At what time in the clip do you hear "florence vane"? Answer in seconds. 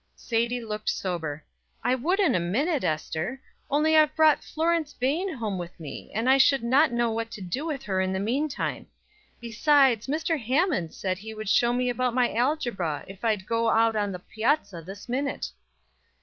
4.43-5.31